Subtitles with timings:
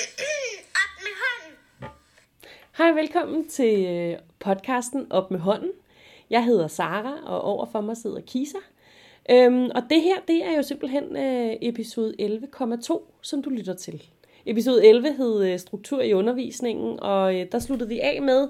[0.00, 1.56] Op med hånden.
[2.78, 5.70] Hej, velkommen til øh, podcasten Op med hånden.
[6.30, 8.58] Jeg hedder Sara, og overfor mig sidder Kisa.
[9.30, 14.02] Øhm, og det her, det er jo simpelthen øh, episode 11,2, som du lytter til.
[14.46, 18.48] Episode 11 hed øh, Struktur i undervisningen, og øh, der sluttede vi af med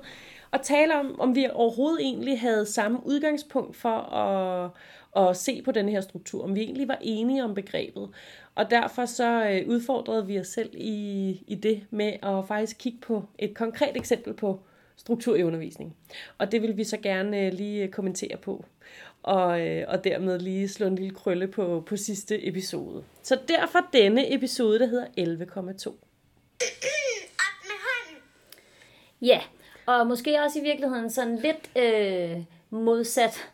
[0.52, 4.70] at tale om, om vi overhovedet egentlig havde samme udgangspunkt for at,
[5.16, 8.08] at se på den her struktur, om vi egentlig var enige om begrebet.
[8.54, 12.98] Og derfor så øh, udfordrede vi os selv i, i det med at faktisk kigge
[13.00, 14.60] på et konkret eksempel på
[14.96, 15.96] struktur i undervisning.
[16.38, 18.64] Og det vil vi så gerne øh, lige kommentere på.
[19.22, 23.04] Og, øh, og dermed lige slå en lille krølle på, på sidste episode.
[23.22, 25.10] Så derfor denne episode, der hedder 11,2.
[25.18, 25.96] Op
[27.62, 28.22] med hånden.
[29.20, 29.40] Ja,
[29.98, 33.50] og måske også i virkeligheden sådan lidt øh, modsat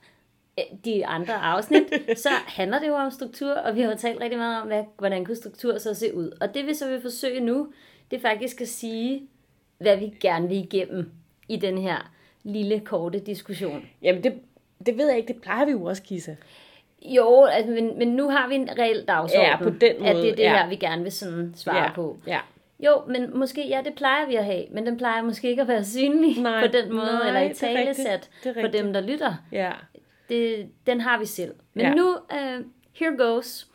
[0.59, 1.93] øh, de andre afsnit,
[2.25, 4.85] så handler det jo om struktur, og vi har jo talt rigtig meget om, hvad,
[4.99, 6.31] hvordan kunne struktur så se ud.
[6.41, 7.69] Og det vi så vil forsøge nu,
[8.11, 9.23] det er faktisk at sige,
[9.79, 11.11] hvad vi gerne vil igennem
[11.49, 13.89] i den her lille, korte diskussion.
[14.03, 14.35] Jamen det,
[14.87, 16.35] det ved jeg ikke, det plejer vi jo også, Kisa.
[17.03, 20.23] Jo, altså, men, men nu har vi en reel dagsorden, Ja, på den at måde,
[20.23, 20.57] det er det ja.
[20.57, 21.93] her, vi gerne vil sådan svare ja.
[21.93, 22.17] på.
[22.27, 22.41] Ja.
[22.81, 25.69] Jo, men måske, ja, det plejer vi at have, men den plejer måske ikke at
[25.69, 29.35] være synlig Nej, på den måde, nej, eller i talesat for dem, der lytter.
[29.53, 29.73] Ja.
[30.29, 31.55] Det, den har vi selv.
[31.75, 31.95] Men Ja.
[31.95, 33.69] nu, uh, here goes.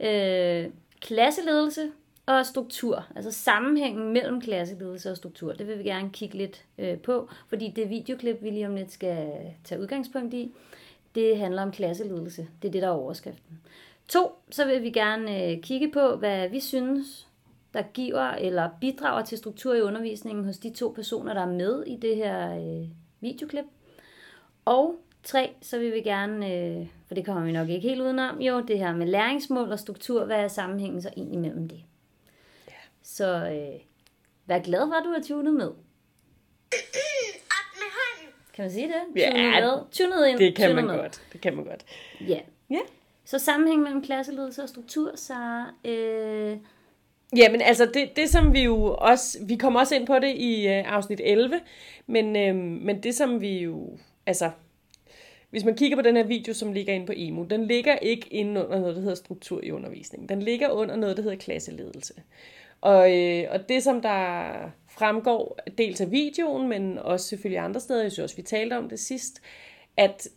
[0.00, 1.90] Uh, klasseledelse
[2.26, 6.98] og struktur, altså sammenhængen mellem klasseledelse og struktur, det vil vi gerne kigge lidt uh,
[6.98, 9.28] på, fordi det videoklip, vi lige om lidt skal
[9.64, 10.52] tage udgangspunkt i,
[11.14, 12.48] det handler om klasseledelse.
[12.62, 13.60] Det er det, der er overskriften.
[14.08, 17.26] To, så vil vi gerne uh, kigge på, hvad vi synes,
[17.74, 21.84] der giver eller bidrager til struktur i undervisningen hos de to personer, der er med
[21.86, 22.88] i det her uh,
[23.20, 23.64] videoklip.
[24.64, 28.40] Og tre, så vil vi gerne, øh, for det kommer vi nok ikke helt udenom,
[28.40, 31.80] jo, det her med læringsmål og struktur, hvad er sammenhængen så ind imellem det?
[32.68, 32.74] Ja.
[33.02, 33.80] Så øh,
[34.46, 35.68] vær glad for, at du har tunet med.
[35.68, 35.74] Op
[37.74, 38.34] med hånden.
[38.54, 39.20] Kan man sige det?
[39.20, 39.78] Ja, tunet med.
[39.90, 40.38] Tunet ind.
[40.38, 41.02] Det kan tunet man med.
[41.02, 41.22] godt.
[41.32, 41.84] Det kan man godt.
[42.28, 42.40] Ja.
[42.70, 42.80] Ja.
[43.24, 46.56] Så sammenhæng mellem klasseledelse og struktur, så øh,
[47.36, 50.68] Jamen altså, det, det som vi jo også, vi kommer også ind på det i
[50.68, 51.60] øh, afsnit 11,
[52.06, 54.50] men, øh, men det som vi jo, altså,
[55.50, 58.28] hvis man kigger på den her video, som ligger inde på EMU, den ligger ikke
[58.28, 60.28] inde under noget, der hedder struktur i undervisningen.
[60.28, 62.14] Den ligger under noget, der hedder klasseledelse.
[62.80, 64.52] Og, øh, og det, som der
[64.88, 68.88] fremgår dels af videoen, men også selvfølgelig andre steder, jeg synes også, vi talte om
[68.88, 69.42] det sidst,
[69.96, 70.28] at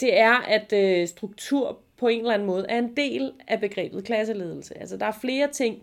[0.00, 4.04] det er, at øh, struktur på en eller anden måde er en del af begrebet
[4.04, 4.78] klasseledelse.
[4.78, 5.82] Altså der er flere ting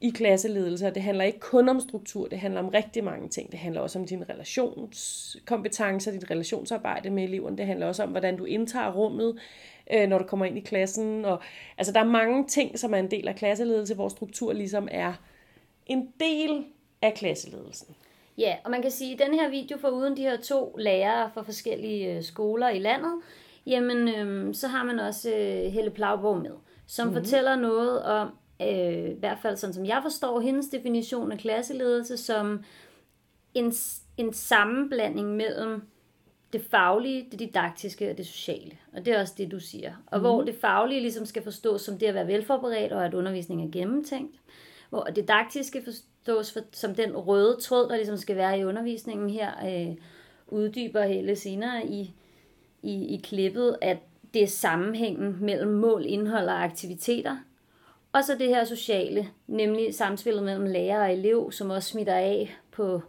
[0.00, 3.50] i klasseledelse, og det handler ikke kun om struktur, det handler om rigtig mange ting.
[3.50, 7.56] Det handler også om dine relationskompetencer, dit relationsarbejde med eleverne.
[7.56, 9.38] Det handler også om, hvordan du indtager rummet,
[9.92, 11.24] øh, når du kommer ind i klassen.
[11.24, 11.40] Og,
[11.78, 15.12] altså der er mange ting, som er en del af klasseledelse, hvor struktur ligesom er
[15.86, 16.64] en del
[17.02, 17.94] af klasseledelsen.
[18.38, 21.30] Ja, og man kan sige, at den her video, for uden de her to lærere
[21.34, 23.12] fra forskellige øh, skoler i landet,
[23.70, 26.50] jamen, øhm, så har man også øh, Helle Plagborg med,
[26.86, 27.22] som mm-hmm.
[27.22, 28.28] fortæller noget om,
[28.62, 32.64] øh, i hvert fald sådan som jeg forstår hendes definition af klasseledelse, som
[33.54, 33.72] en,
[34.16, 35.82] en sammenblanding mellem
[36.52, 38.78] det faglige, det didaktiske og det sociale.
[38.92, 39.94] Og det er også det, du siger.
[40.06, 40.24] Og mm.
[40.24, 43.72] hvor det faglige ligesom skal forstås som det at være velforberedt, og at undervisningen er
[43.72, 44.36] gennemtænkt.
[44.90, 49.30] Hvor det didaktiske forstås for, som den røde tråd, der ligesom skal være i undervisningen
[49.30, 49.96] her, øh,
[50.48, 52.14] uddyber hele senere i,
[52.82, 53.98] i, i klippet, at
[54.34, 57.36] det er sammenhængen mellem mål, indhold og aktiviteter.
[58.12, 62.56] Og så det her sociale, nemlig samspillet mellem lærer og elev, som også smitter af
[62.70, 63.02] på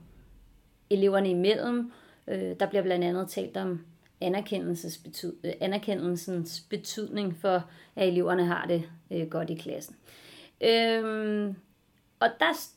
[0.90, 1.92] eleverne imellem.
[2.28, 3.86] Øh, der bliver blandt andet talt om
[4.22, 9.96] anerkendelses betyd, øh, anerkendelsens betydning for, at eleverne har det øh, godt i klassen.
[10.62, 11.56] Øhm,
[12.20, 12.70] og der,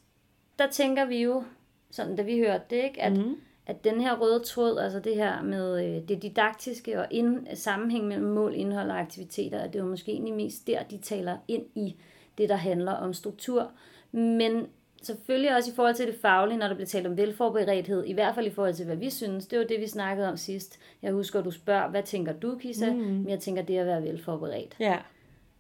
[0.59, 1.45] der tænker vi jo,
[1.91, 5.17] sådan da vi hørte det, ikke, at, mm at den her røde tråd, altså det
[5.17, 9.79] her med øh, det didaktiske og ind, sammenhæng mellem mål, indhold og aktiviteter, at det
[9.79, 11.97] er jo måske egentlig mest der, de taler ind i
[12.39, 13.71] det, der handler om struktur.
[14.13, 14.67] Men
[15.03, 18.35] selvfølgelig også i forhold til det faglige, når der bliver talt om velforberedthed, i hvert
[18.35, 19.47] fald i forhold til, hvad vi synes.
[19.47, 20.79] Det var det, vi snakkede om sidst.
[21.03, 22.93] Jeg husker, at du spørger, hvad tænker du, Kisa?
[22.93, 22.99] Mm.
[22.99, 24.77] Men jeg tænker, det at være velforberedt.
[24.81, 24.99] Ja,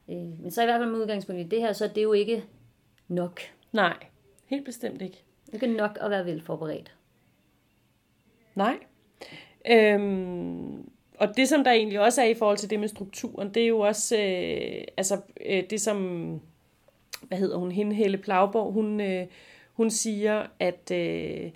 [0.08, 2.12] Øh, men så i hvert fald med udgangspunkt i det her, så er det jo
[2.12, 2.44] ikke
[3.08, 3.40] nok.
[3.73, 3.96] nej,
[4.46, 5.25] helt bestemt ikke.
[5.46, 6.94] Det er ikke nok at være velforberedt.
[8.55, 8.79] Nej.
[9.71, 13.62] Øhm, og det, som der egentlig også er i forhold til det med strukturen, det
[13.62, 16.41] er jo også øh, altså, øh, det, som,
[17.23, 19.27] hvad hedder hun, hende, Helle Plagborg, hun, øh,
[19.73, 21.51] hun siger, at, øh,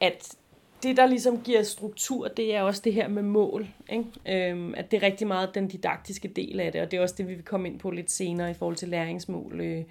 [0.00, 0.36] at
[0.82, 3.68] det, der ligesom giver struktur, det er også det her med mål.
[3.92, 4.50] Ikke?
[4.50, 7.14] Øhm, at det er rigtig meget den didaktiske del af det, og det er også
[7.18, 9.84] det, vi vil komme ind på lidt senere i forhold til læringsmål, øh,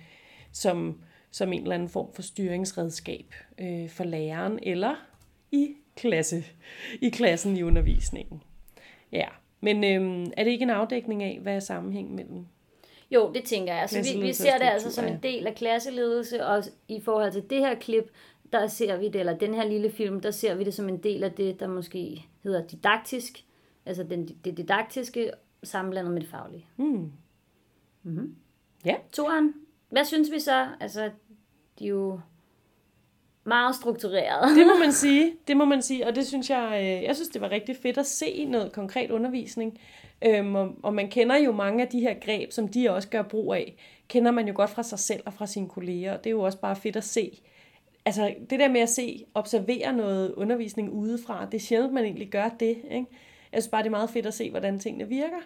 [0.51, 0.99] som,
[1.31, 4.95] som en eller anden form for styringsredskab øh, for læreren eller
[5.51, 6.43] i klasse
[7.01, 8.43] i klassen i undervisningen.
[9.11, 9.27] Ja,
[9.61, 12.45] men øhm, er det ikke en afdækning af, hvad er sammenhæng mellem
[13.11, 13.89] Jo, det tænker jeg.
[13.89, 17.49] Så vi, vi ser det altså som en del af klasseledelse, og i forhold til
[17.49, 18.11] det her klip,
[18.53, 20.97] der ser vi det, eller den her lille film, der ser vi det som en
[20.97, 23.45] del af det, der måske hedder didaktisk,
[23.85, 25.31] altså den, det didaktiske
[25.63, 26.65] sammenblandet med det faglige.
[26.75, 27.11] Hmm.
[28.03, 28.35] Mhm.
[28.85, 28.95] Ja.
[29.11, 29.53] Toren,
[29.89, 30.67] hvad synes vi så?
[30.79, 31.11] Altså,
[31.79, 32.19] de er jo
[33.43, 34.55] meget struktureret.
[34.55, 37.29] Det må man sige, det må man sige, og det synes jeg, øh, jeg synes,
[37.29, 39.79] det var rigtig fedt at se noget konkret undervisning.
[40.25, 43.21] Øhm, og, og man kender jo mange af de her greb, som de også gør
[43.21, 43.75] brug af,
[44.07, 46.41] kender man jo godt fra sig selv og fra sine kolleger, og det er jo
[46.41, 47.41] også bare fedt at se.
[48.05, 52.29] Altså det der med at se, observere noget undervisning udefra, det er sjældent, man egentlig
[52.29, 52.77] gør det.
[52.91, 53.05] Ikke?
[53.51, 55.41] Jeg synes bare, det er meget fedt at se, hvordan tingene virker.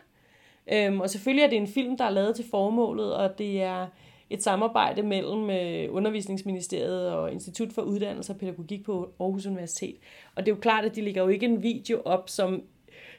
[0.72, 3.88] Øhm, og selvfølgelig er det en film, der er lavet til formålet, og det er
[4.30, 9.96] et samarbejde mellem øh, Undervisningsministeriet og Institut for Uddannelse og Pædagogik på Aarhus Universitet.
[10.36, 12.64] Og det er jo klart, at de lægger jo ikke en video op, som,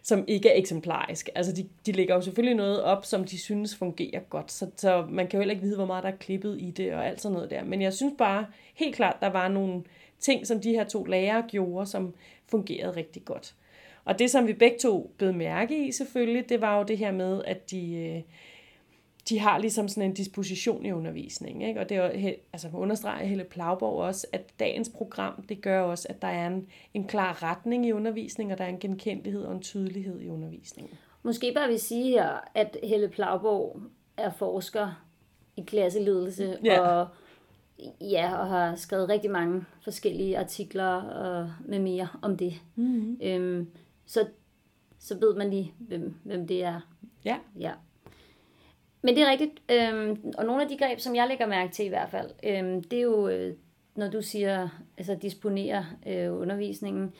[0.02, 1.28] som ikke er eksemplarisk.
[1.34, 5.06] Altså, de, de lægger jo selvfølgelig noget op, som de synes fungerer godt, så, så
[5.10, 7.20] man kan jo heller ikke vide, hvor meget der er klippet i det og alt
[7.20, 7.64] sådan noget der.
[7.64, 9.82] Men jeg synes bare helt klart, der var nogle
[10.20, 12.14] ting, som de her to lærere gjorde, som
[12.46, 13.54] fungerede rigtig godt.
[14.04, 17.12] Og det, som vi begge to blev mærke i selvfølgelig, det var jo det her
[17.12, 18.22] med, at de, øh,
[19.28, 21.68] de har ligesom sådan en disposition i undervisningen.
[21.68, 21.80] Ikke?
[21.80, 26.22] Og det er altså understreger Helle Plagborg også, at dagens program, det gør også, at
[26.22, 29.60] der er en, en klar retning i undervisningen, og der er en genkendelighed og en
[29.62, 30.94] tydelighed i undervisningen.
[31.22, 33.80] Måske bare vi sige her, at Helle Plagborg
[34.16, 35.04] er forsker
[35.56, 36.80] i klasseledelse, Ja.
[36.80, 37.08] og
[38.00, 42.54] ja, og har skrevet rigtig mange forskellige artikler og med mere om det.
[42.76, 43.18] Mm-hmm.
[43.22, 43.68] Øhm,
[44.06, 44.26] så,
[44.98, 46.80] så ved man lige, hvem, hvem det er.
[47.24, 47.72] Ja, Ja.
[49.02, 51.84] Men det er rigtigt, øhm, og nogle af de greb, som jeg lægger mærke til
[51.84, 53.54] i hvert fald, øhm, det er jo, øh,
[53.94, 54.68] når du siger,
[54.98, 57.12] altså disponere øh, undervisningen,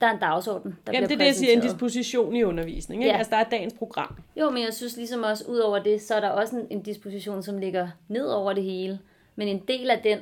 [0.00, 2.42] der er en dagsorden, der Jamen, det bliver er det, jeg siger, en disposition i
[2.42, 3.02] undervisningen.
[3.02, 3.12] Ikke?
[3.12, 3.18] Ja.
[3.18, 4.16] Altså, der er dagens program.
[4.36, 6.82] Jo, men jeg synes ligesom også, ud over det, så er der også en, en
[6.82, 8.98] disposition, som ligger ned over det hele.
[9.36, 10.18] Men en del af den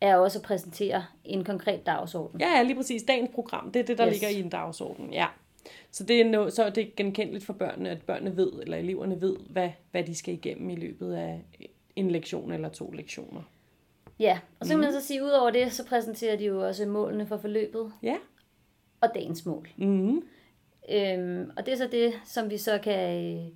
[0.00, 2.40] er også at præsentere en konkret dagsorden.
[2.40, 3.02] Ja, ja, lige præcis.
[3.02, 4.12] Dagens program, det er det, der yes.
[4.12, 5.12] ligger i en dagsorden.
[5.12, 5.26] Ja.
[5.90, 9.20] Så det er, no, så er det genkendeligt for børnene, at børnene ved, eller eleverne
[9.20, 11.44] ved, hvad, hvad de skal igennem i løbet af
[11.96, 13.42] en lektion eller to lektioner.
[14.18, 14.84] Ja, og så kan Mhm.
[14.84, 18.16] man så sige, ud over det, så præsenterer de jo også målene for forløbet Ja.
[19.00, 19.68] og dagens mål.
[19.76, 20.22] Mm-hmm.
[20.92, 23.50] Øhm, og det er så det, som vi så kan...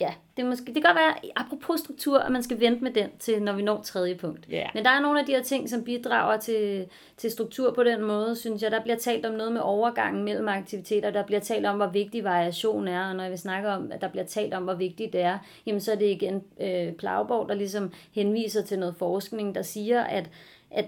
[0.00, 2.90] Ja, det, er måske, det kan godt være, apropos struktur, at man skal vente med
[2.92, 4.48] den til, når vi når tredje punkt.
[4.50, 4.66] Ja.
[4.74, 8.02] Men der er nogle af de her ting, som bidrager til, til struktur på den
[8.02, 8.70] måde, synes jeg.
[8.70, 11.10] Der bliver talt om noget med overgangen mellem aktiviteter.
[11.10, 13.08] Der bliver talt om, hvor vigtig variation er.
[13.08, 15.80] Og når vi snakker om, at der bliver talt om, hvor vigtigt det er, jamen
[15.80, 20.30] så er det igen øh, Plagborg, der ligesom henviser til noget forskning, der siger, at,
[20.70, 20.86] at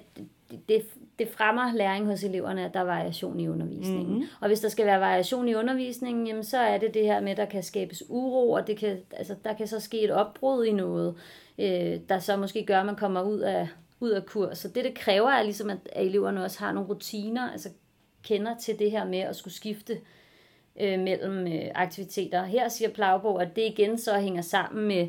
[0.69, 0.83] det,
[1.19, 4.09] det fremmer læring hos eleverne, at der er variation i undervisningen.
[4.09, 4.29] Mm-hmm.
[4.41, 7.31] Og hvis der skal være variation i undervisningen, jamen, så er det det her med,
[7.31, 10.65] at der kan skabes uro, og det kan, altså, der kan så ske et opbrud
[10.65, 11.15] i noget,
[11.59, 13.69] øh, der så måske gør, at man kommer ud af,
[14.01, 14.59] ud af kurs.
[14.59, 17.69] Så det, det kræver, er ligesom, at, at eleverne også har nogle rutiner, altså
[18.23, 19.99] kender til det her med at skulle skifte
[20.81, 22.45] øh, mellem øh, aktiviteter.
[22.45, 25.09] Her siger Plagborg, at det igen så hænger sammen med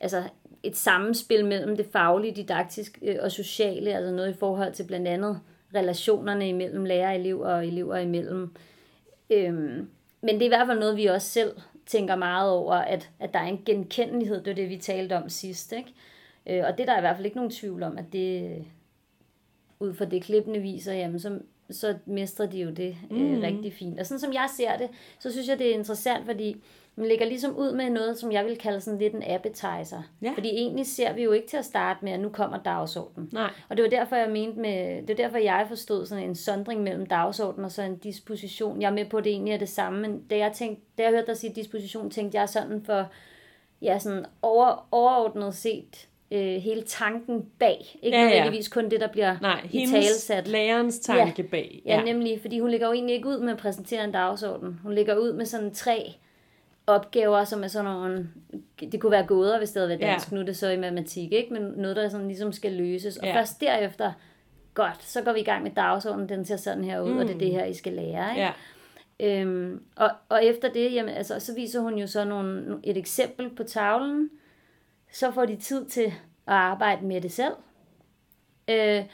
[0.00, 0.22] altså
[0.62, 5.08] et sammenspil mellem det faglige, didaktiske øh, og sociale, altså noget i forhold til blandt
[5.08, 5.40] andet
[5.74, 8.54] relationerne imellem lærer og elev og elever imellem.
[9.30, 9.88] Øhm,
[10.22, 11.52] men det er i hvert fald noget, vi også selv
[11.86, 15.28] tænker meget over, at, at der er en genkendelighed, det er det, vi talte om
[15.28, 15.72] sidst.
[15.72, 15.94] Ikke?
[16.46, 18.64] Øh, og det er der i hvert fald ikke nogen tvivl om, at det
[19.80, 21.38] ud fra det klippene viser, jamen så,
[21.70, 23.40] så mestrer de jo det øh, Mhm.
[23.40, 24.00] rigtig fint.
[24.00, 24.88] Og sådan som jeg ser det,
[25.18, 26.56] så synes jeg, det er interessant, fordi
[27.00, 30.02] man lægger ligesom ud med noget, som jeg vil kalde sådan lidt en appetizer.
[30.22, 30.32] Ja.
[30.36, 33.28] Fordi egentlig ser vi jo ikke til at starte med, at nu kommer dagsordenen.
[33.32, 33.50] Nej.
[33.68, 36.82] Og det var derfor, jeg mente med, det var derfor, jeg forstod sådan en sondring
[36.82, 38.80] mellem dagsordenen og så en disposition.
[38.82, 41.02] Jeg er med på, at det egentlig er det samme, men da jeg, tænkte, da
[41.02, 43.06] jeg hørte dig sige disposition, tænkte jeg sådan for,
[43.82, 47.98] ja, sådan over, overordnet set, øh, hele tanken bag.
[48.02, 48.34] Ikke Ja, ja, ja.
[48.34, 50.48] nødvendigvis kun det, der bliver Nej, i talesat.
[50.48, 51.82] lærerens tanke bag.
[51.86, 54.80] Ja, nemlig, fordi hun lægger jo egentlig ikke ud med at præsentere en dagsorden.
[54.82, 56.14] Hun lægger ud med sådan tre
[56.86, 58.28] opgaver, som er sådan nogle,
[58.92, 60.06] det kunne være gåder, hvis det havde været Ja.
[60.06, 61.52] dansk, nu er det så i matematik, ikke?
[61.52, 63.16] men noget, der sådan ligesom skal løses.
[63.16, 63.36] Og Ja.
[63.36, 64.12] først derefter,
[64.74, 67.18] godt, så går vi i gang med dagsordenen, den ser sådan her ud, mm.
[67.18, 68.30] og det er det her, I skal lære.
[68.30, 68.42] Ikke?
[68.42, 68.52] Ja.
[69.40, 73.50] Øhm, og, og efter det, jamen, altså, så viser hun jo så nogle, et eksempel
[73.56, 74.30] på tavlen.
[75.12, 76.06] Så får de tid til
[76.46, 77.52] at arbejde med det selv.
[78.68, 79.04] Øh,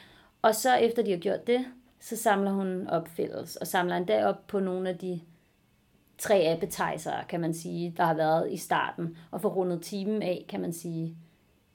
[0.41, 1.65] og så efter de har gjort det,
[1.99, 5.21] så samler hun op fælles, og samler endda op på nogle af de
[6.17, 10.45] tre appetizer, kan man sige, der har været i starten, og får rundet timen af,
[10.49, 11.15] kan man sige,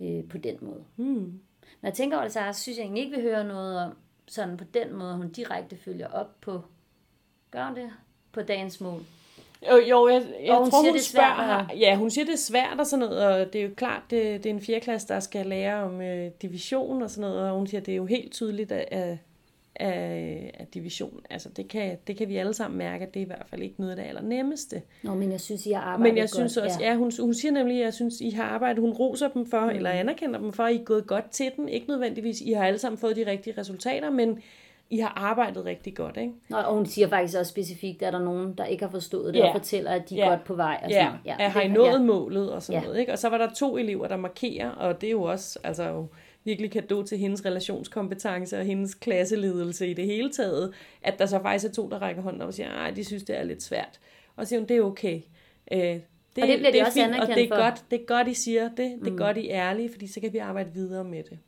[0.00, 0.84] øh, på den måde.
[0.96, 1.40] Hmm.
[1.82, 3.96] Når jeg tænker over det, så synes jeg egentlig ikke, vi hører noget om,
[4.28, 6.60] sådan på den måde, hun direkte følger op på,
[7.50, 7.90] gør hun det,
[8.32, 9.00] på dagens mål.
[9.70, 11.68] Jo, jo jeg, jeg Og hun tror, siger, hun det er svært spørger...
[11.70, 14.02] at- Ja, hun siger, det er svært og sådan noget, og det er jo klart,
[14.10, 17.56] det, det er en fjerdeklasse, der skal lære om øh, division og sådan noget, og
[17.56, 19.18] hun siger, det er jo helt tydeligt af, af,
[19.76, 21.20] af, af division.
[21.30, 23.62] Altså, det kan, det kan vi alle sammen mærke, at det er i hvert fald
[23.62, 24.82] ikke noget af det allernemmeste.
[25.02, 26.30] Nå, men jeg synes, I har arbejdet Men jeg godt.
[26.30, 29.28] synes også, ja, hun, hun siger nemlig, at jeg synes, I har arbejdet, hun roser
[29.28, 29.68] dem for, Mm.
[29.76, 31.68] eller anerkender dem for, at I er gået godt til den.
[31.68, 34.38] Ikke nødvendigvis, I har alle sammen fået de rigtige resultater, men
[34.90, 36.32] I har arbejdet rigtig godt, ikke?
[36.48, 39.34] Nå, og hun siger faktisk også specifikt, at der er nogen, der ikke har forstået
[39.34, 39.46] det, Ja.
[39.46, 40.30] og fortæller, at de er Ja.
[40.30, 40.80] godt på vej.
[40.84, 41.38] Og Ja, sådan.
[41.40, 41.98] ja, har I nået ja.
[41.98, 42.86] målet og sådan Ja.
[42.86, 43.12] noget, ikke?
[43.12, 46.06] Og så var der to elever, der markerer, og det er jo også altså,
[46.44, 50.72] virkelig kado til hendes relationskompetence og hendes klasseledelse i det hele taget,
[51.02, 53.22] at der så faktisk er to, der rækker hånden op og siger, nej, de synes,
[53.22, 54.00] det er lidt svært.
[54.36, 55.20] Og siger hun, det er okay.
[55.72, 55.78] Øh,
[56.36, 57.56] det, Og det bliver de er også fint, og det er, for.
[57.56, 58.78] godt, det er godt, I siger det.
[59.00, 59.16] Det er mm.
[59.16, 61.38] godt, I er ærlige, fordi så kan vi arbejde videre med det.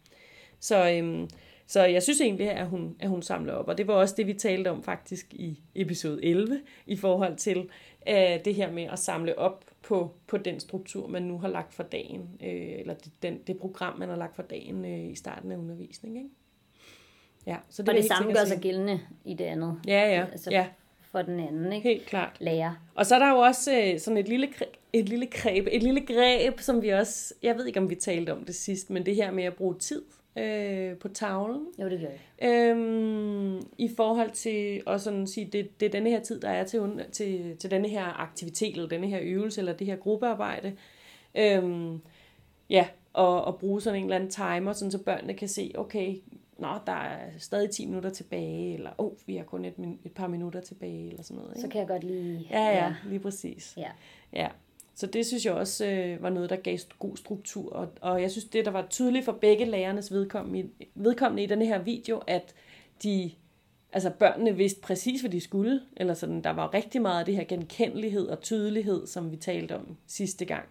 [0.61, 1.29] Så, øhm,
[1.67, 4.27] så jeg synes egentlig, at hun, at hun samler op, og det var også det,
[4.27, 7.69] vi talte om faktisk i episode 11, i forhold til
[8.09, 11.75] øh, det her med at samle op på, på den struktur, man nu har lagt
[11.75, 15.15] for dagen, øh, eller det, den, det program, man har lagt for dagen øh, i
[15.15, 16.17] starten af undervisningen.
[16.17, 16.35] Ikke?
[17.47, 19.81] Ja, så det Og det samme gør sig gældende i det andet.
[19.87, 20.67] Ja, ja, Altså, ja,
[21.01, 21.89] For den anden, ikke?
[21.89, 22.37] helt klart.
[22.41, 22.75] Lærer.
[22.95, 24.49] Og så er der jo også øh, sådan et lille,
[24.93, 28.33] et lille greb, et lille greb, som vi også, jeg ved ikke om vi talte
[28.33, 30.03] om det sidst, men det her med at bruge tid
[30.37, 32.71] øh, på tavlen, Jo, det gør jeg.
[32.71, 36.65] øhm, i forhold til at sådan sige, det, det er denne her tid, der er
[36.65, 40.73] til, til, til denne her aktivitet, eller denne her øvelse, eller det her gruppearbejde.
[41.35, 42.01] Øhm,
[42.71, 46.17] ja, og, og bruge sådan en eller anden timer, sådan så børnene kan se, okay,
[46.59, 49.99] nå, der er stadig 10 minutter tilbage, eller åh, oh, vi har kun et, min-
[50.05, 51.51] et par minutter tilbage, eller sådan noget.
[51.57, 51.61] Ikke?
[51.61, 52.47] Så kan jeg godt lige...
[52.51, 53.75] Ja, ja, lige præcis.
[53.77, 53.91] ja.
[54.33, 54.49] Ja,
[54.95, 57.73] så det synes jeg også øh, var noget, der gav god struktur.
[57.73, 61.47] Og, og jeg synes, det der var tydeligt for begge lærernes vedkommende, i- vedkommende i
[61.47, 62.55] denne her video, at
[63.03, 63.31] de,
[63.93, 65.81] altså børnene vidste præcis, hvad de skulle.
[65.97, 69.77] Eller sådan, der var rigtig meget af det her genkendelighed og tydelighed, som vi talte
[69.77, 70.65] om sidste gang,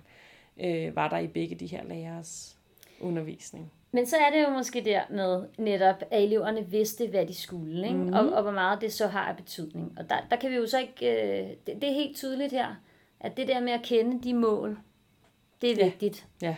[0.64, 2.58] øh, var der i begge de her lærers
[3.02, 3.72] undervisning.
[3.92, 7.88] Men så er det jo måske der med netop, at eleverne vidste, hvad de skulle,
[7.88, 8.00] ikke?
[8.00, 8.14] Mm.
[8.14, 9.94] Og, og hvor meget det så har af betydning.
[9.98, 11.12] Og der, der kan vi jo så ikke...
[11.42, 12.76] Øh, det, det er helt tydeligt her,
[13.24, 14.78] at det der med at kende de mål,
[15.62, 15.84] det er Ja.
[15.86, 16.28] vigtigt.
[16.42, 16.56] Ja,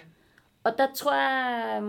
[0.64, 1.82] Og der tror jeg...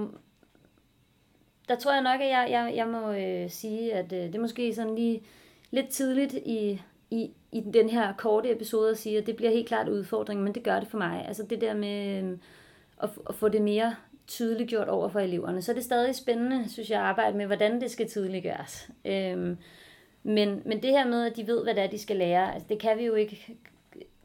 [1.68, 4.40] Der tror jeg nok, at jeg, jeg, jeg må øh, sige, at øh, det er
[4.40, 5.23] måske sådan lige
[5.71, 9.68] lidt tidligt i, i, i den her korte episode at sige, at det bliver helt
[9.68, 11.25] klart udfordring, men det gør det for mig.
[11.28, 12.38] Altså det der med øh,
[13.02, 13.95] at, at få det mere
[14.26, 15.62] tydeligt gjort over for eleverne.
[15.62, 18.90] Så er det stadig spændende, synes jeg, at arbejde med, hvordan det skal tydeliggøres.
[19.04, 19.56] Øhm,
[20.23, 22.68] men, men det her med, at de ved, hvad det er, de skal lære, altså
[22.68, 23.56] det kan vi jo ikke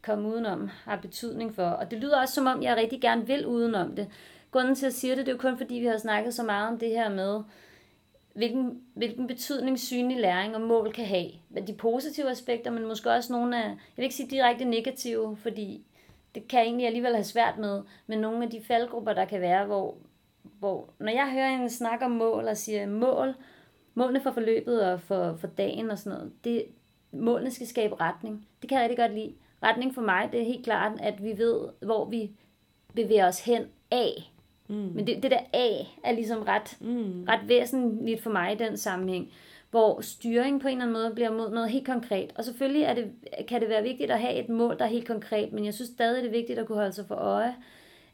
[0.01, 1.63] komme udenom, har betydning for.
[1.63, 4.08] Og det lyder også som om, jeg rigtig gerne vil udenom det.
[4.51, 6.43] Grunden til, at jeg siger det, det er jo kun fordi, vi har snakket så
[6.43, 7.41] meget om det her med,
[8.34, 11.31] hvilken, hvilken betydning synlig læring og mål kan have.
[11.67, 15.86] De positive aspekter, men måske også nogle af, jeg vil ikke sige direkte negative, fordi
[16.36, 19.41] det kan jeg egentlig alligevel have svært med, men nogle af de faldgrupper, der kan
[19.41, 19.96] være, hvor,
[20.60, 23.36] hvor når jeg hører en snak om mål og siger mål,
[23.93, 26.65] målene for forløbet og for, for dagen og sådan noget, det,
[27.12, 28.48] målene skal skabe retning.
[28.62, 29.34] Det kan jeg rigtig godt lide.
[29.63, 32.32] Retning for mig, det er helt klart, at vi ved, hvor vi
[32.96, 34.32] bevæger os hen af.
[34.68, 34.75] Mm.
[34.75, 35.68] Men det, det der A
[36.03, 37.24] er ligesom ret, mm.
[37.30, 39.32] ret væsentligt for mig i den sammenhæng,
[39.72, 42.34] hvor styring på en eller anden måde bliver mod noget helt konkret.
[42.36, 43.12] Og selvfølgelig er det,
[43.48, 45.89] kan det være vigtigt at have et mål, der er helt konkret, men jeg synes
[45.89, 47.56] stadig, det er vigtigt at kunne holde sig for øje,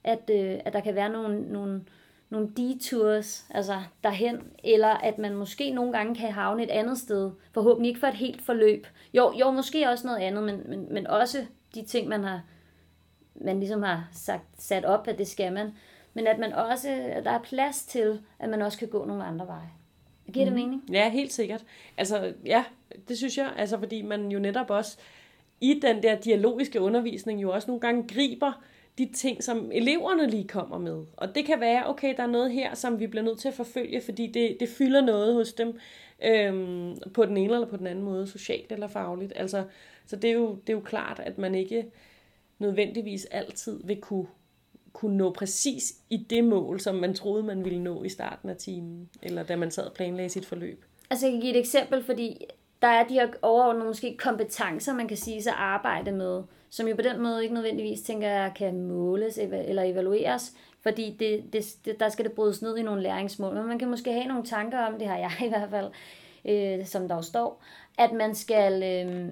[0.04, 1.82] at, øh, at der kan være nogle, nogle,
[2.30, 7.32] nogle detours altså derhen, eller at man måske nogle gange kan havne et andet sted,
[7.52, 8.88] forhåbentlig ikke for et helt forløb.
[9.14, 12.42] Jo, jo måske også noget andet, men, men, men også de ting, man har
[13.42, 15.72] man ligesom har sagt, sat op, at det skal man.
[16.14, 19.24] Men at man også, at der er plads til, at man også kan gå nogle
[19.24, 19.70] andre veje.
[20.34, 20.84] Giver det mening?
[20.92, 21.64] Ja, helt sikkert.
[21.98, 22.64] Altså, ja,
[23.08, 23.54] det synes jeg.
[23.58, 24.98] Altså, fordi man jo netop også
[25.62, 28.64] i den der dialogiske undervisning jo også nogle gange griber
[28.98, 31.06] de ting, som eleverne lige kommer med.
[31.18, 33.54] Og det kan være, okay, der er noget her, som vi bliver nødt til at
[33.54, 35.80] forfølge, fordi det, det fylder noget hos dem
[36.24, 39.34] øhm, på den ene eller på den anden måde, socialt eller fagligt.
[39.36, 39.64] Altså,
[40.06, 41.86] så det er, jo, det er jo klart, at man ikke
[42.60, 44.28] nødvendigvis altid vil kunne,
[44.94, 48.58] kunne nå præcis i det mål, som man troede, man ville nå i starten af
[48.58, 50.86] timen, eller da man sad og planlagde sit forløb.
[51.10, 52.46] Altså jeg kan give et eksempel, fordi
[52.82, 56.96] der er de her overordnede måske kompetencer, man kan sige, sig arbejde med, som jo
[56.96, 62.00] på den måde ikke nødvendigvis tænker jeg kan måles eller evalueres, fordi det, det, det,
[62.00, 63.56] der skal det brydes ned i nogle læringsmål.
[63.56, 65.92] Men man kan måske have nogle tanker om, det har jeg i hvert fald,
[66.46, 67.64] øh, som der jo står,
[67.98, 69.32] at man skal, øh,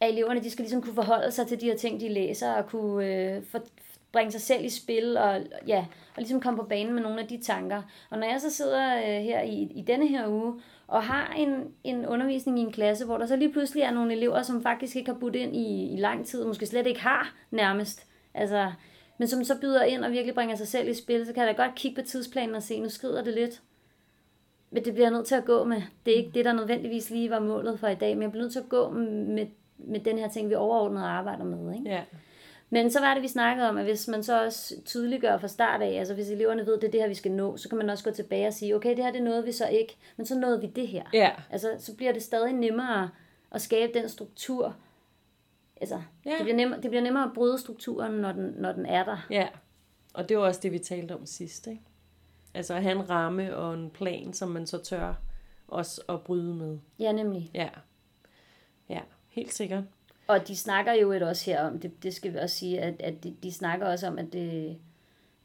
[0.00, 2.66] at eleverne de skal ligesom kunne forholde sig til de her ting, de læser, og
[2.66, 3.60] kunne øh, for,
[4.12, 7.28] bringe sig selv i spil, og, ja, og ligesom komme på banen med nogle af
[7.28, 7.82] de tanker.
[8.10, 11.74] Og når jeg så sidder øh, her i, i denne her uge, og har en,
[11.84, 14.96] en undervisning i en klasse, hvor der så lige pludselig er nogle elever, som faktisk
[14.96, 18.72] ikke har budt ind i, i lang tid, og måske slet ikke har nærmest, altså,
[19.18, 21.56] men som så byder ind og virkelig bringer sig selv i spil, så kan jeg
[21.56, 23.62] da godt kigge på tidsplanen og se, nu skrider det lidt.
[24.70, 25.82] Men det bliver jeg nødt til at gå med.
[26.06, 28.42] Det er ikke det, der nødvendigvis lige var målet for i dag, men jeg bliver
[28.42, 29.46] nødt til at gå med,
[29.78, 31.74] med den her ting, vi overordnet arbejder med.
[31.74, 31.90] Ikke?
[31.90, 32.02] Ja.
[32.74, 35.82] Men så var det, vi snakkede om, at hvis man så også tydeliggør fra start
[35.82, 37.90] af, altså hvis eleverne ved, det er det her, vi skal nå, så kan man
[37.90, 40.38] også gå tilbage og sige, okay, det her det nåede vi så ikke, men så
[40.38, 41.04] nåede vi det her.
[41.12, 41.30] Ja.
[41.50, 43.10] Altså, så bliver det stadig nemmere
[43.50, 44.76] at skabe den struktur.
[45.76, 46.30] Altså, Ja.
[46.30, 49.26] det, bliver nemmere, det bliver nemmere at bryde strukturen, når den, når den er der.
[49.30, 49.48] Ja,
[50.14, 51.82] og det var også det, vi talte om sidst, ikke?
[52.54, 55.14] Altså at have en ramme og en plan, som man så tør
[55.68, 56.78] også at bryde med.
[56.98, 57.50] Ja, nemlig.
[57.54, 57.68] Ja,
[58.88, 59.84] ja helt sikkert.
[60.26, 63.02] Og de snakker jo et også her om, det, det skal vi også sige, at,
[63.02, 64.78] at de, de snakker også om, at, det,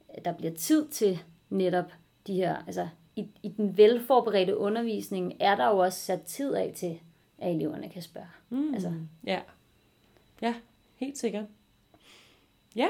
[0.09, 1.19] at der bliver tid til
[1.49, 1.91] netop
[2.27, 6.73] de her, altså i, i den velforberedte undervisning, er der jo også sat tid af
[6.75, 6.99] til,
[7.37, 8.27] at eleverne kan spørge.
[8.49, 8.73] Mm.
[8.73, 8.93] Altså,
[9.25, 9.39] Ja,
[10.41, 10.55] ja,
[10.95, 11.45] helt sikkert.
[12.75, 12.87] Ja.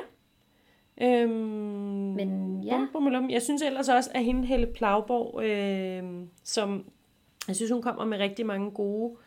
[1.01, 2.77] Øhm, Men ja.
[2.77, 3.29] bum, bum, bum.
[3.29, 6.85] Jeg synes ellers også, at hende Helle Plagborg, øh, som
[7.47, 9.17] jeg synes, hun kommer med rigtig mange gode,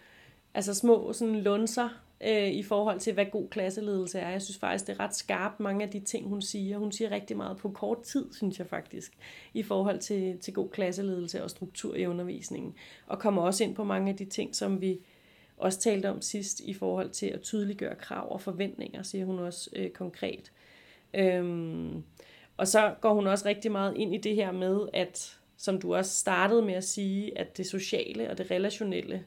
[0.55, 1.89] altså små sådan lunser
[2.27, 4.31] øh, i forhold til, hvad god klasseledelse er.
[4.31, 6.79] Jeg synes faktisk, det er ret skarpt, mange af de ting, hun siger.
[6.79, 9.13] Hun siger rigtig meget på kort tid, synes jeg faktisk,
[9.55, 12.75] i forhold til, til god klasseledelse og struktur i undervisningen.
[13.07, 14.99] Og kommer også ind på mange af de ting, som vi
[15.57, 19.71] også talte om sidst i forhold til at tydeliggøre krav og forventninger, siger hun også
[19.77, 20.53] øh, konkret.
[21.15, 22.03] Øhm,
[22.57, 25.95] og så går hun også rigtig meget ind i det her med, at som du
[25.95, 29.25] også startede med at sige, at det sociale og det relationelle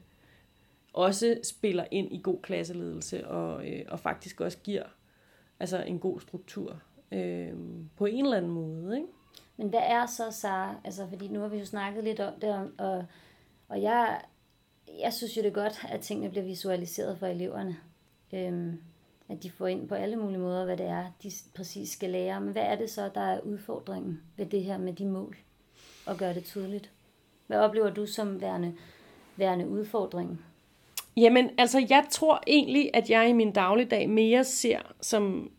[0.96, 4.82] også spiller ind i god klasseledelse og, øh, og faktisk også giver
[5.60, 6.80] altså en god struktur
[7.12, 7.52] øh,
[7.96, 8.96] på en eller anden måde.
[8.96, 9.08] Ikke?
[9.56, 10.74] Men hvad er så, Sara?
[10.84, 13.04] Altså, fordi nu har vi jo snakket lidt om det, og-
[13.68, 14.20] og, jeg,
[15.00, 17.76] jeg synes jo det er godt, at tingene bliver visualiseret for eleverne.
[18.32, 18.80] Øhm,
[19.28, 22.40] at de får ind på alle mulige måder, hvad det er, de præcis skal lære.
[22.40, 25.36] Men hvad er det så, der er udfordringen ved det her med de mål?
[26.06, 26.90] Og gøre det tydeligt.
[27.46, 28.74] Hvad oplever du som værende,
[29.36, 30.40] værende udfordringen?
[31.16, 35.50] Jamen, altså, jeg tror egentlig, at jeg i min dagligdag mere ser som,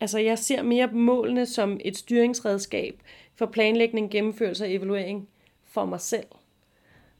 [0.00, 3.02] altså, jeg ser mere målene som et styringsredskab
[3.34, 5.28] for planlægning, gennemførelse og evaluering
[5.64, 6.26] for mig selv.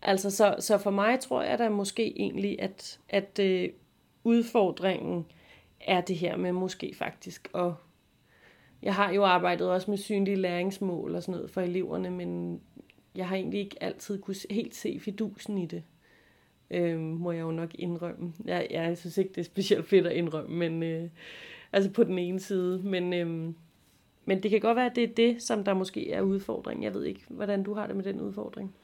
[0.03, 3.69] Altså, så, så for mig tror jeg da måske egentlig, at, at øh,
[4.25, 5.27] udfordringen
[5.81, 7.73] er det her med måske faktisk at
[8.83, 12.61] jeg har jo arbejdet også med synlige læringsmål og sådan noget for eleverne, men
[13.15, 15.83] jeg har egentlig ikke altid kunne helt se fidusen i det
[16.71, 18.33] øh, må jeg jo nok indrømme.
[18.45, 21.09] Jeg, jeg synes ikke, det er specielt fedt at indrømme, men øh,
[21.73, 22.81] altså på den ene side.
[22.85, 23.55] Men, øh,
[24.25, 26.85] men det kan godt være, at det er det, som der måske er udfordring.
[26.85, 28.75] Jeg ved ikke, hvordan du har det med den udfordring.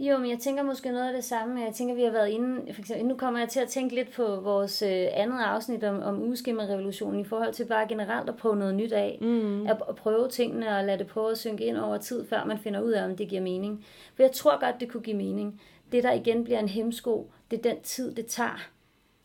[0.00, 1.60] Jo, men jeg tænker måske noget af det samme.
[1.60, 4.12] Jeg tænker, vi har været inde, for eksempel, nu kommer jeg til at tænke lidt
[4.12, 8.56] på vores øh, andet afsnit om, om ugeskemarevolutionen i forhold til bare generelt at prøve
[8.56, 9.18] noget nyt af.
[9.20, 9.66] Mm.
[9.66, 12.58] At, at prøve tingene og lade det prøve at synke ind over tid, før man
[12.58, 13.84] finder ud af, om det giver mening.
[14.14, 15.60] For jeg tror godt, det kunne give mening.
[15.92, 18.70] Det, der igen bliver en hemsko, det er den tid, det tager.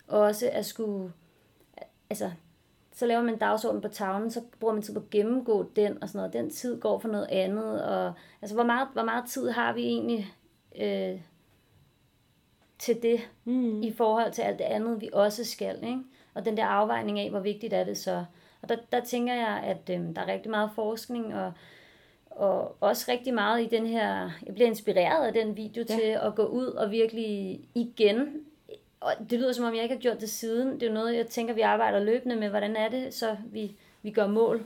[0.08, 1.12] Også at skulle,
[2.10, 2.32] altså,
[2.91, 6.04] så laver man en dagsorden på tavlen, så bruger man tid på at gennemgå den
[6.04, 6.34] og sådan noget.
[6.34, 7.84] Den tid går for noget andet.
[7.86, 10.34] Og, altså, hvor meget, hvor meget tid har vi egentlig
[10.76, 11.21] øh,
[12.80, 13.82] til det, mm.
[13.82, 15.84] i forhold til alt det andet, vi også skal.
[15.84, 15.99] Ikke?
[16.34, 18.26] Og den der afvejning af, hvor vigtigt er det så.
[18.62, 21.54] Og der, der tænker jeg, at øh, der er rigtig meget forskning, og,
[22.36, 24.32] og også rigtig meget i den her...
[24.46, 25.96] Jeg bliver inspireret af den video ja.
[25.96, 28.46] til at gå ud og virkelig igen...
[29.00, 30.80] Og det lyder som om, jeg ikke har gjort det siden.
[30.80, 32.50] Det er noget, jeg tænker, vi arbejder løbende med.
[32.50, 34.65] Hvordan er det, så vi, vi gør mål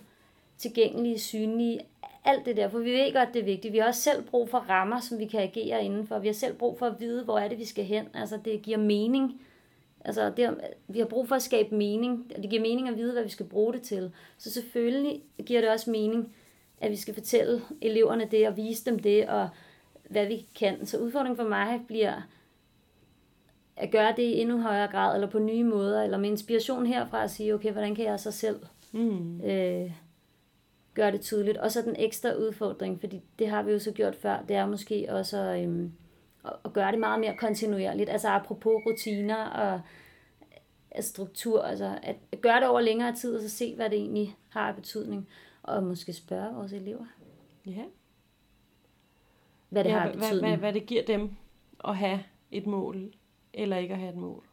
[0.57, 1.79] tilgængelige, synlige,
[2.25, 3.73] alt det der, for vi ved godt, det er vigtigt.
[3.73, 6.19] Vi har også selv brug for rammer, som vi kan agere indenfor.
[6.19, 8.07] Vi har selv brug for at vide, hvor er det, vi skal hen.
[8.13, 9.41] Altså, det giver mening.
[10.05, 13.13] Altså, det, vi har brug for at skabe mening, og det giver mening at vide,
[13.13, 14.11] hvad vi skal bruge det til.
[14.37, 16.33] Så selvfølgelig giver det også mening,
[16.81, 19.49] at vi skal fortælle eleverne det, og vise dem det, og
[20.09, 20.85] hvad vi kan.
[20.85, 22.21] Så udfordringen for mig bliver
[23.75, 27.23] at gøre det i endnu højere grad, eller på nye måder, eller med inspiration herfra
[27.23, 28.59] at sige, okay, hvordan kan jeg så selv
[28.91, 29.41] Mm.
[29.41, 29.91] øh,
[30.93, 31.57] gøre det tydeligt.
[31.57, 34.65] Og så den ekstra udfordring, fordi det har vi jo så gjort før, det er
[34.65, 35.91] måske også øhm,
[36.45, 38.09] at, at gøre det meget mere kontinuerligt.
[38.09, 39.81] Altså apropos rutiner og
[40.97, 43.99] øh, struktur, altså at at gøre det over længere tid, og så se, hvad det
[43.99, 45.27] egentlig har af betydning.
[45.67, 47.05] Og måske spørge vores elever,
[47.65, 47.83] Ja,
[49.69, 51.29] hvad det ja har hvad, hvad, hvad, det giver dem
[51.83, 53.13] at have et mål,
[53.53, 54.43] eller ikke at have et mål.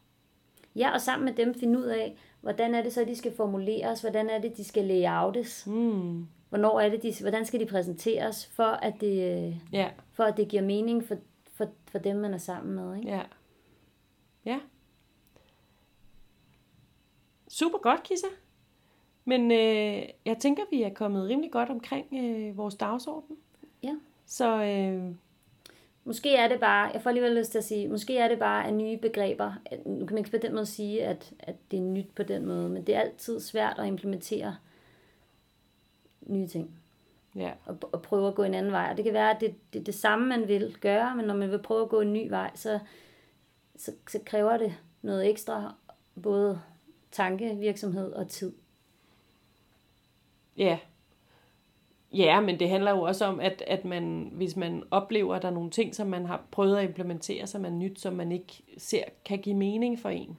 [0.75, 4.01] Ja, og sammen med dem finde ud af, hvordan er det så, de skal formuleres?
[4.01, 5.67] Hvordan er det, de skal layoutes?
[5.67, 6.27] Mm.
[6.49, 10.47] Hvornår er det, de, hvordan skal de præsenteres, for at det, Ja, for at det
[10.47, 11.17] giver mening for,
[11.53, 12.97] for, for dem, man er sammen med?
[12.97, 13.09] Ikke?
[13.09, 13.21] ja.
[14.45, 14.59] Ja.
[17.47, 18.27] Super godt, Kissa.
[19.25, 23.37] Men øh, jeg tænker, vi er kommet rimelig godt omkring øh, vores dagsorden.
[23.83, 23.95] Ja.
[24.25, 25.15] Så øh,
[26.07, 28.67] Måske er det bare, jeg får alligevel lyst til at sige, måske er det bare
[28.67, 29.53] af nye begreber.
[29.85, 32.45] Nu kan man ikke på den måde sige, at, at det er nyt på den
[32.45, 34.55] måde, men det er altid svært at implementere
[36.21, 36.71] nye ting.
[37.35, 38.87] ja, Og, og prøve at gå en anden vej.
[38.91, 41.35] Og det kan være, at det, det er det samme, man vil gøre, men når
[41.35, 42.79] man vil prøve at gå en ny vej, så,
[43.75, 45.73] så, så kræver det noget ekstra,
[46.23, 46.61] både
[47.11, 48.53] tankevirksomhed og tid.
[50.57, 50.77] Ja.
[52.13, 55.47] Ja, men det handler jo også om, at, at man, hvis man oplever, at der
[55.47, 58.63] er nogle ting, som man har prøvet at implementere, som er nyt, som man ikke
[58.77, 60.37] ser kan give mening for en,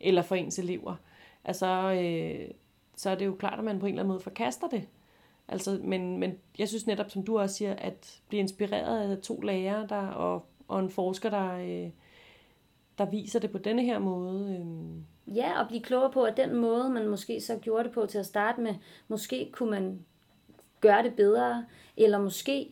[0.00, 0.96] eller for ens elever,
[1.44, 2.50] altså, øh,
[2.96, 4.88] så er det jo klart, at man på en eller anden måde forkaster det.
[5.48, 9.40] Altså, men, men jeg synes netop, som du også siger, at blive inspireret af to
[9.40, 11.90] lærere der, og, og en forsker, der, øh,
[12.98, 14.56] der viser det på denne her måde.
[14.60, 18.06] Øh, Ja, og blive klogere på, at den måde, man måske så gjorde det på
[18.06, 18.74] til at starte med,
[19.08, 19.98] måske kunne man
[20.80, 21.64] gøre det bedre,
[21.96, 22.68] eller måske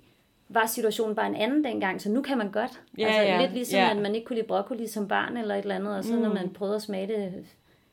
[0.48, 2.80] var situationen bare en anden dengang, så nu kan man godt.
[2.98, 3.90] Ja, altså ja, lidt ligesom, ja.
[3.90, 6.20] at man ikke kunne lide broccoli som barn eller et eller andet, og så mm.
[6.20, 7.44] når man prøvede at smage det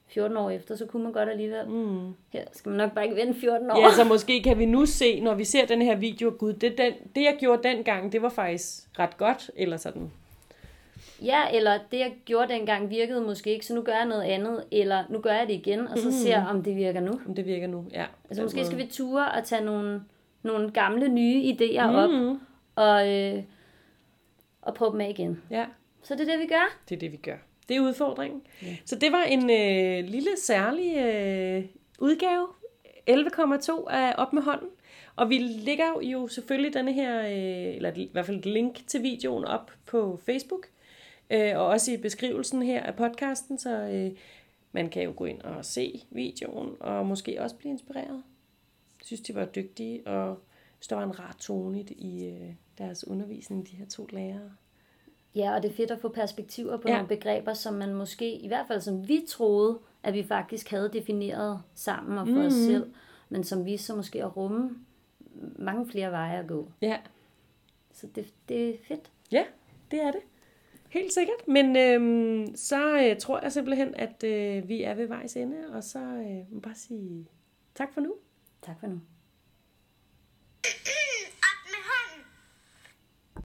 [0.08, 1.68] 14 år efter, så kunne man godt alligevel.
[1.68, 2.14] Mm.
[2.30, 3.80] Her skal man nok bare ikke vente 14 år.
[3.80, 6.78] Ja, så måske kan vi nu se, når vi ser den her video, gud, det,
[6.78, 10.12] den, det jeg gjorde dengang, det var faktisk ret godt, eller sådan.
[11.22, 14.64] Ja, eller det jeg gjorde dengang virkede måske ikke, så nu gør jeg noget andet,
[14.72, 16.12] eller nu gør jeg det igen, og så mm.
[16.12, 17.12] ser om det virker nu.
[17.28, 18.06] Om det virker nu, ja.
[18.30, 20.04] Altså måske skal vi ture og tage nogle,
[20.44, 21.96] nogle gamle, nye idéer mm.
[21.96, 22.38] op,
[22.76, 23.44] og, øh,
[24.62, 25.42] og prøve dem af igen.
[25.50, 25.66] Ja,
[26.04, 26.78] Så det er det, vi gør.
[26.90, 27.38] det er det, vi gør.
[27.70, 28.42] Det er udfordringen.
[28.62, 28.76] Ja.
[28.86, 31.66] Så det var en øh, lille særlig øh,
[32.00, 32.48] udgave,
[33.10, 34.70] 11,2 af Op med hånden.
[35.16, 39.04] Og vi lægger jo selvfølgelig denne her, øh, eller i hvert fald et link til
[39.04, 40.68] videoen op på Facebook,
[41.32, 44.12] øh, og også i beskrivelsen her af podcasten, så øh,
[44.72, 48.24] man kan jo gå ind og se videoen, og måske også blive inspireret.
[49.00, 50.40] Jeg synes, de var dygtige, og
[50.90, 54.52] der var en rar tone i, øh, deres undervisning, de her to lærere.
[55.36, 56.94] Ja, og det er fedt at få perspektiver på Ja.
[56.94, 60.90] nogle begreber, som man måske, i hvert fald som vi troede, at vi faktisk havde
[60.94, 62.46] defineret sammen og for mm.
[62.46, 62.94] os selv,
[63.30, 64.76] men som vi så måske at rumme
[65.56, 66.72] mange flere veje at gå.
[66.82, 66.98] Ja,
[67.94, 69.12] Så det, det er fedt.
[69.32, 69.44] Ja,
[69.92, 70.22] det er det.
[70.92, 71.48] Helt sikkert.
[71.48, 75.84] Men øhm, så øh, tror jeg simpelthen, at øh, vi er ved vejs ende, og
[75.84, 77.28] så øh, må bare sige
[77.76, 78.16] tak for nu.
[78.62, 79.00] Tak for nu.